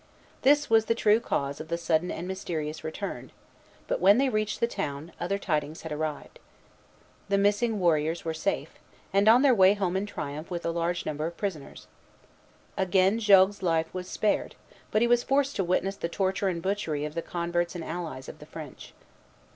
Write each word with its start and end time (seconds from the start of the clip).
This 0.41 0.67
was 0.67 0.85
the 0.85 0.95
true 0.95 1.19
cause 1.19 1.61
of 1.61 1.67
the 1.67 1.77
sudden 1.77 2.09
and 2.09 2.27
mysterious 2.27 2.83
return; 2.83 3.31
but 3.87 3.99
when 4.01 4.17
they 4.17 4.29
reached 4.29 4.59
the 4.59 4.65
town, 4.65 5.11
other 5.19 5.37
tidings 5.37 5.83
had 5.83 5.91
arrived. 5.91 6.39
The 7.29 7.37
missing 7.37 7.79
warriors 7.79 8.25
were 8.25 8.33
safe, 8.33 8.73
and 9.13 9.27
on 9.29 9.43
their 9.43 9.53
way 9.53 9.75
home 9.75 9.95
in 9.95 10.07
triumph 10.07 10.49
with 10.49 10.65
a 10.65 10.71
large 10.71 11.05
number 11.05 11.27
of 11.27 11.37
prisoners. 11.37 11.85
Again 12.79 13.19
Jogues's 13.19 13.61
life 13.61 13.93
was 13.93 14.09
spared; 14.09 14.55
but 14.89 15.03
he 15.03 15.07
was 15.07 15.21
forced 15.21 15.55
to 15.57 15.63
witness 15.63 15.97
the 15.97 16.09
torture 16.09 16.47
and 16.47 16.63
butchery 16.63 17.05
of 17.05 17.13
the 17.13 17.21
converts 17.21 17.75
and 17.75 17.83
allies 17.83 18.27
of 18.27 18.39
the 18.39 18.47
French. 18.47 18.93